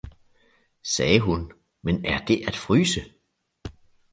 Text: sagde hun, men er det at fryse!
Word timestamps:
sagde 0.83 1.19
hun, 1.19 1.51
men 1.81 2.05
er 2.05 2.25
det 2.25 2.47
at 2.47 2.55
fryse! 2.55 3.01